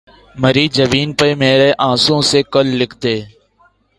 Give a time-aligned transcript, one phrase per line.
[0.35, 3.15] مری جبیں پہ مرے آنسوؤں سے کل لکھ دے